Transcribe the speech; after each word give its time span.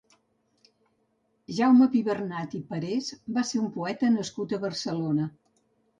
Jaume 1.57 1.87
Pibernat 1.97 2.57
i 2.61 2.61
Parés 2.71 3.13
va 3.39 3.47
ser 3.51 3.61
un 3.65 3.69
poeta 3.77 4.11
nascut 4.19 4.57
a 4.57 4.61
Barcelona. 4.65 5.29